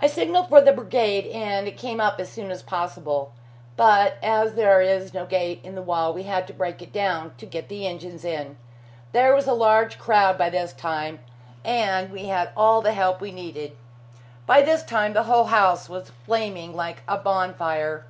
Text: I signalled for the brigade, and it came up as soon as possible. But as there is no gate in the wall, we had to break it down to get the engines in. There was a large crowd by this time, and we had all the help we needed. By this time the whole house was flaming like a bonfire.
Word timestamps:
I 0.00 0.08
signalled 0.08 0.48
for 0.48 0.60
the 0.60 0.72
brigade, 0.72 1.26
and 1.30 1.68
it 1.68 1.76
came 1.78 2.00
up 2.00 2.18
as 2.18 2.28
soon 2.28 2.50
as 2.50 2.60
possible. 2.60 3.30
But 3.76 4.16
as 4.20 4.54
there 4.54 4.80
is 4.80 5.14
no 5.14 5.26
gate 5.26 5.60
in 5.62 5.76
the 5.76 5.80
wall, 5.80 6.12
we 6.12 6.24
had 6.24 6.48
to 6.48 6.52
break 6.52 6.82
it 6.82 6.92
down 6.92 7.34
to 7.38 7.46
get 7.46 7.68
the 7.68 7.86
engines 7.86 8.24
in. 8.24 8.56
There 9.12 9.32
was 9.32 9.46
a 9.46 9.52
large 9.54 9.96
crowd 9.96 10.36
by 10.36 10.50
this 10.50 10.72
time, 10.72 11.20
and 11.64 12.10
we 12.10 12.24
had 12.24 12.50
all 12.56 12.80
the 12.82 12.94
help 12.94 13.20
we 13.20 13.30
needed. 13.30 13.76
By 14.44 14.60
this 14.62 14.82
time 14.82 15.12
the 15.12 15.22
whole 15.22 15.44
house 15.44 15.88
was 15.88 16.10
flaming 16.10 16.74
like 16.74 17.04
a 17.06 17.16
bonfire. 17.16 18.06